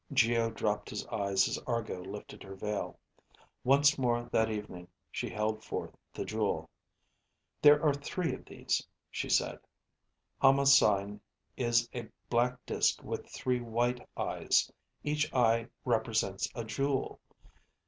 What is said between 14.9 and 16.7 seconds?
Each eye represents a